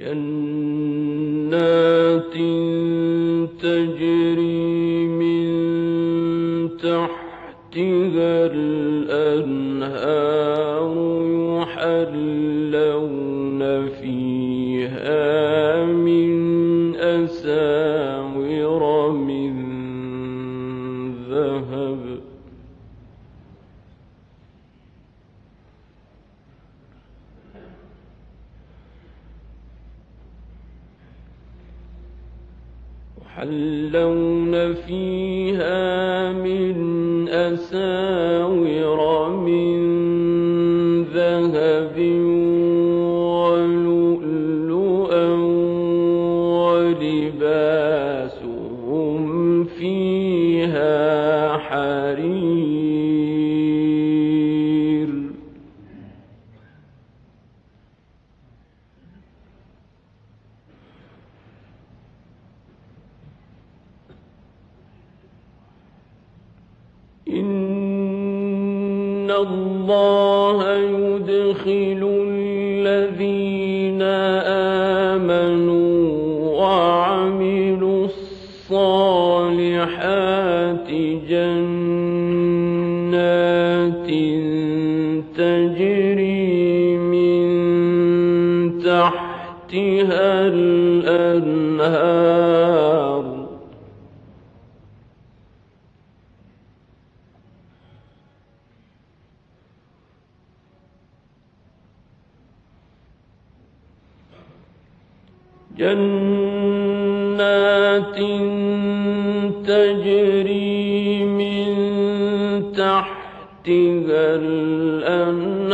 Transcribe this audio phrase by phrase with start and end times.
[0.00, 1.54] جنات
[3.62, 3.87] تجري
[105.78, 107.38] جنات
[109.66, 111.68] تجري من
[112.72, 115.68] تحتها الأنهار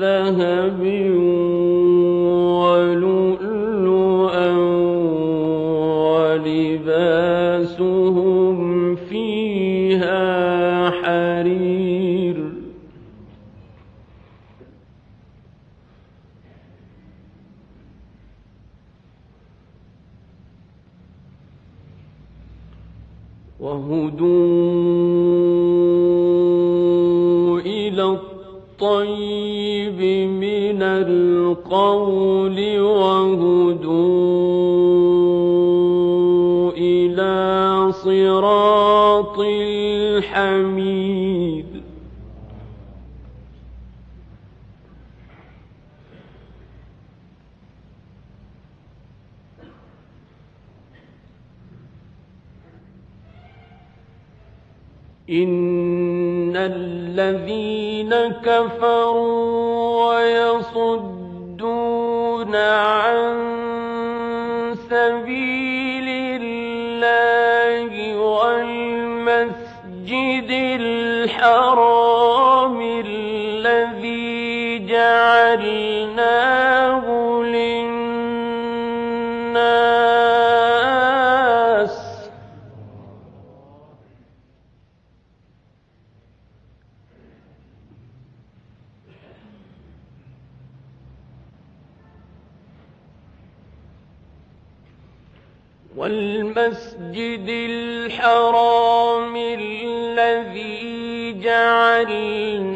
[0.00, 0.82] ذهب
[55.30, 61.64] إن الذين كفروا ويصدون
[62.54, 63.43] عن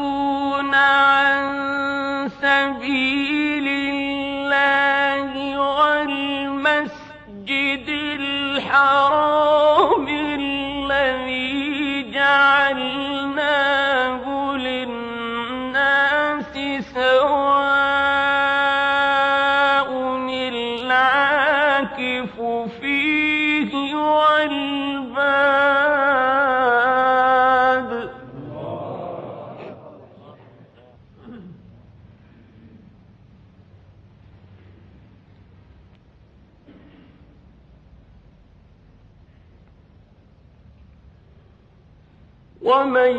[0.74, 6.88] عن سبيل الله والمسجد
[7.88, 9.53] الحرام
[42.64, 43.14] ومن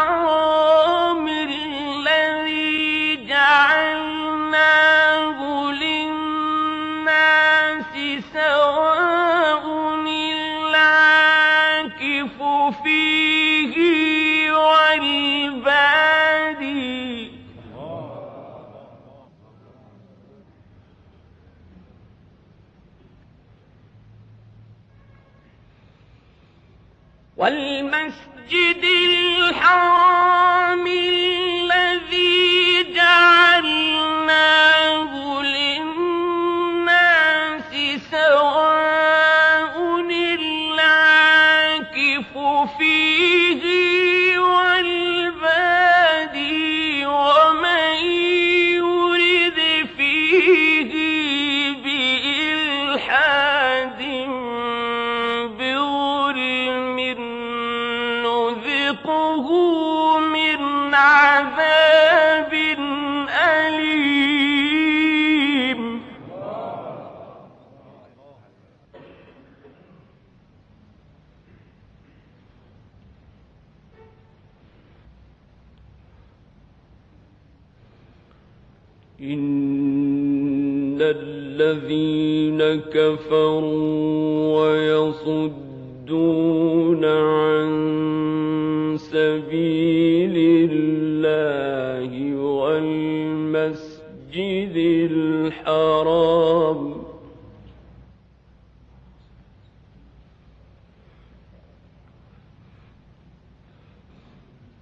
[0.00, 0.97] oh.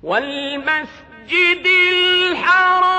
[0.03, 2.96] والمسجد الحرام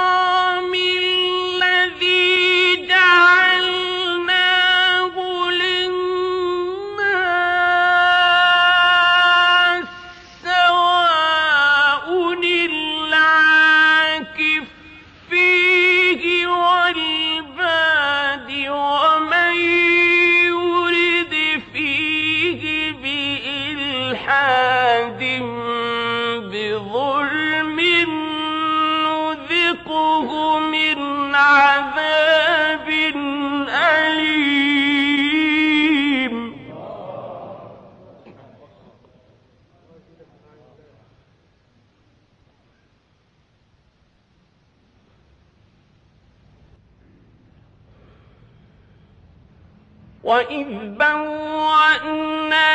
[50.27, 50.67] وإذ
[50.99, 52.67] بوأنا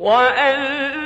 [0.00, 0.99] وأذن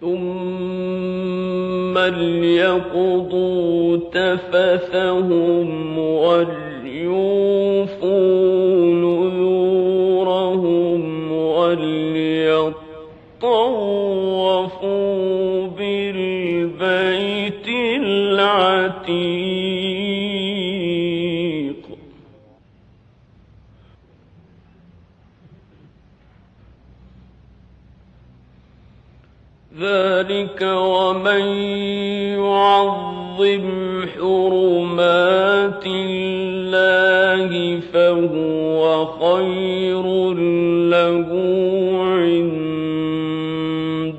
[0.00, 6.57] ثم ليقضوا تفثهم وليوفوا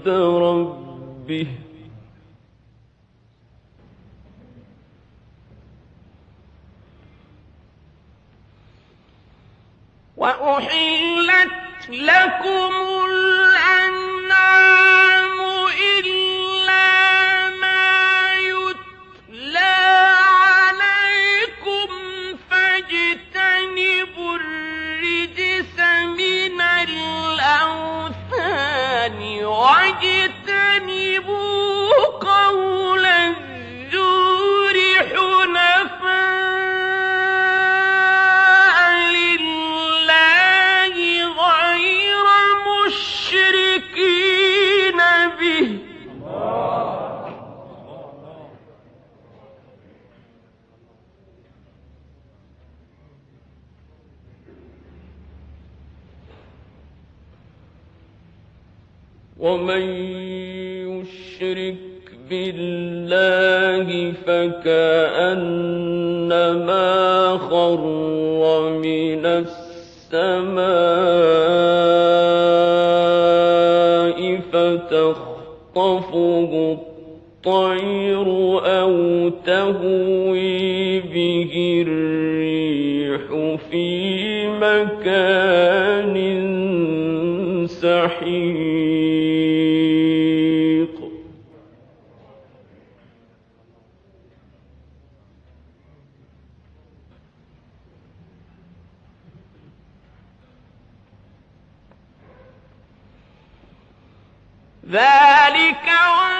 [0.09, 1.47] ربه
[59.39, 59.81] ومن
[60.89, 61.75] يشرك
[62.29, 64.57] بالله فكأنما
[67.37, 67.83] خر
[68.69, 70.59] من السماء
[74.51, 78.27] فتخطفه الطير
[78.65, 83.21] أو تهوي به الريح
[83.71, 83.87] في
[84.47, 86.15] مكان
[87.67, 88.58] سحيق.
[104.91, 106.38] ذلك وما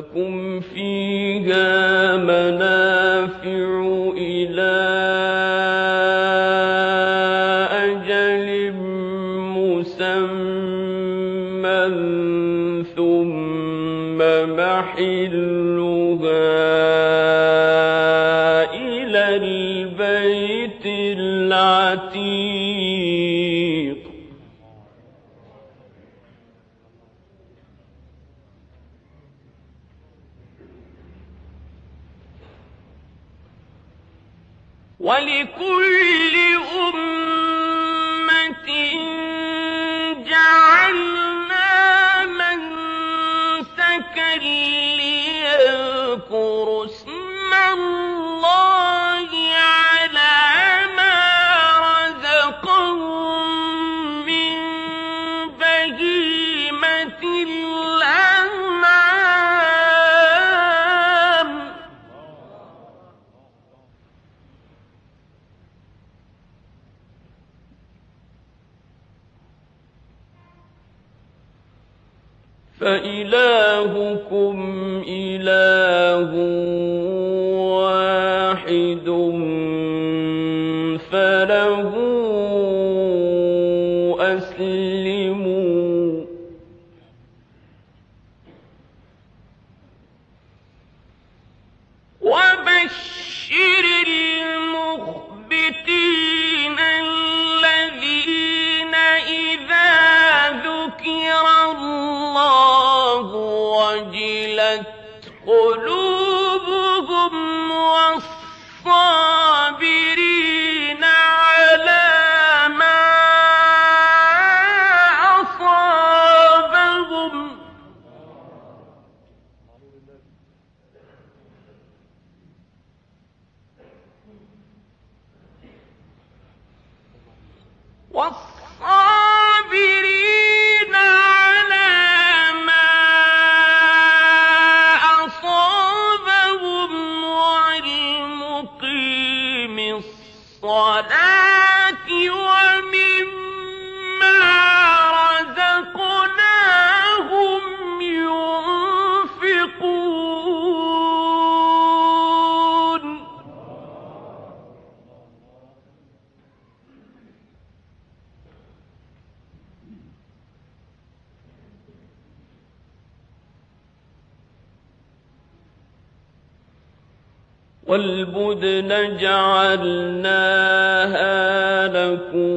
[0.00, 1.89] لكم فيها
[72.80, 74.56] فإلهكم
[75.08, 76.30] إله
[77.76, 79.08] واحد
[81.12, 81.79] فلو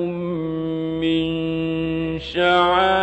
[0.03, 0.19] لكم
[0.99, 3.02] من شعائر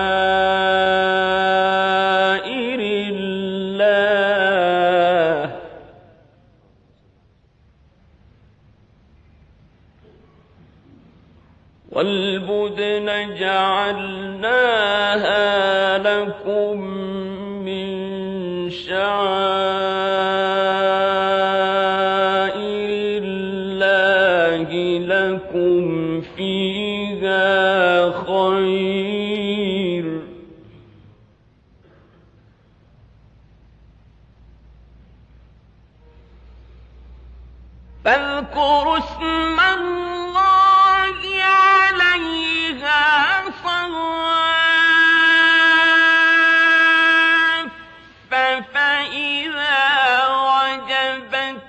[48.75, 49.81] فإذا
[50.29, 51.61] وجبت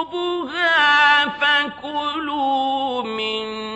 [0.00, 0.68] جنوبها
[1.28, 3.69] فكلوا منها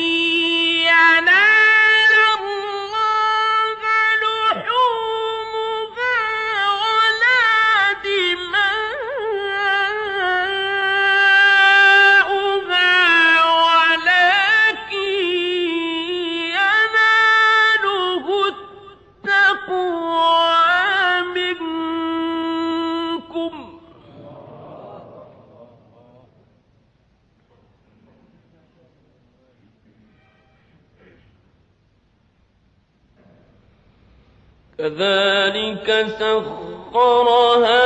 [34.77, 35.87] كذلك
[36.19, 37.79] سخرها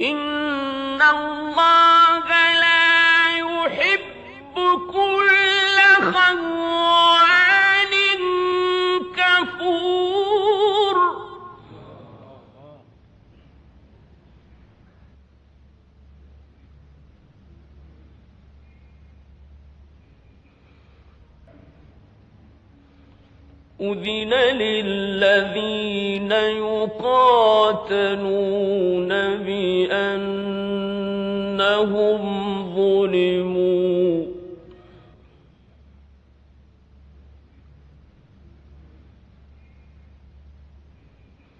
[0.00, 2.26] إن الله
[2.60, 4.00] لا يحب
[4.92, 5.76] كل
[6.12, 7.92] خوان
[9.16, 10.96] كفور
[23.80, 28.16] أذن للذين يقاتلون
[33.06, 34.26] ظلموا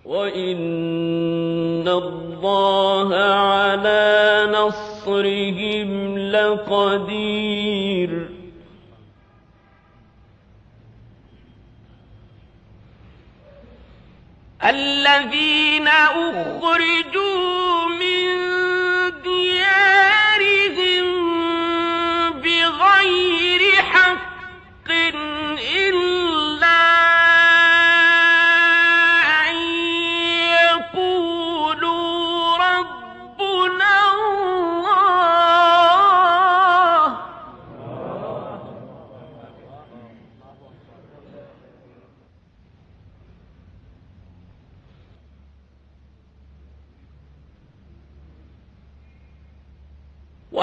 [0.04, 7.66] وإن الله على نصرهم لقدير.
[14.64, 18.55] الذين أخرجوا من